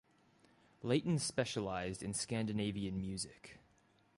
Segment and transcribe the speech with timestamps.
[0.81, 3.59] Layton specialised in Scandinavian music.